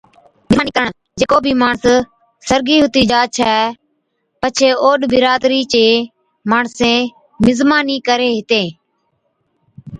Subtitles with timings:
[0.51, 1.83] مزمانِي ڪرڻ، جي ڪو بِي ماڻس
[2.47, 3.55] سرگِي ھُتِي جا ڇَي
[4.41, 5.95] پڇي اوڏ برادرِي چين
[6.51, 7.01] ماڻسين
[7.45, 8.67] مزمانِي ڪري ھِتين